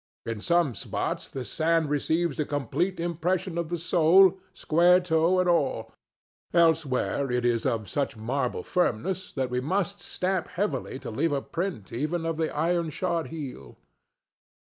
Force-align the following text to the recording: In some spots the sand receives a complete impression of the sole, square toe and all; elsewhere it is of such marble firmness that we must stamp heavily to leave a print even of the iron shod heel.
In 0.25 0.41
some 0.41 0.73
spots 0.73 1.27
the 1.27 1.45
sand 1.45 1.91
receives 1.91 2.39
a 2.39 2.43
complete 2.45 2.99
impression 2.99 3.55
of 3.55 3.69
the 3.69 3.77
sole, 3.77 4.39
square 4.51 4.99
toe 4.99 5.39
and 5.39 5.47
all; 5.47 5.93
elsewhere 6.55 7.29
it 7.31 7.45
is 7.45 7.67
of 7.67 7.87
such 7.87 8.17
marble 8.17 8.63
firmness 8.63 9.31
that 9.33 9.51
we 9.51 9.59
must 9.61 9.99
stamp 9.99 10.47
heavily 10.47 10.97
to 10.97 11.11
leave 11.11 11.31
a 11.31 11.39
print 11.43 11.93
even 11.93 12.25
of 12.25 12.37
the 12.37 12.49
iron 12.49 12.89
shod 12.89 13.27
heel. 13.27 13.77